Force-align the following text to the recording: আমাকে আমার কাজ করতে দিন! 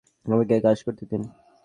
আমাকে 0.25 0.51
আমার 0.51 0.65
কাজ 0.67 0.77
করতে 0.85 1.03
দিন! 1.05 1.21